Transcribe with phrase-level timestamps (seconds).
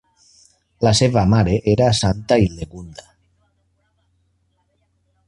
[0.85, 3.07] La seva mare era santa Hildegunda.